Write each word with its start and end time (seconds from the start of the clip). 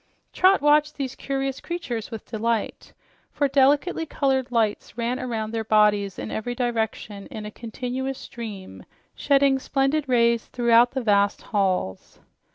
Trot 0.33 0.61
watched 0.63 0.95
these 0.95 1.13
curious 1.13 1.59
creatures 1.61 2.09
with 2.09 2.25
delight, 2.25 2.93
for 3.31 3.47
delicately 3.47 4.03
colored 4.07 4.51
lights 4.51 4.97
ran 4.97 5.19
around 5.19 5.51
their 5.51 5.63
bodies 5.63 6.17
in 6.17 6.31
every 6.31 6.55
direction 6.55 7.27
in 7.27 7.45
a 7.45 7.51
continuous 7.51 8.17
stream, 8.17 8.83
shedding 9.13 9.59
splendid 9.59 10.09
rays 10.09 10.47
throughout 10.47 10.93
the 10.93 11.01
vast 11.01 11.43
halls. 11.53 12.19